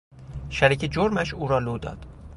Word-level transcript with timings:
شریک 0.49 0.91
جرمش 0.91 1.33
او 1.33 1.47
را 1.47 1.59
لو 1.59 1.77
داد. 1.77 2.05